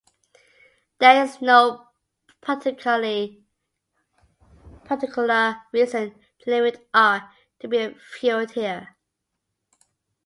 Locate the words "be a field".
7.67-8.49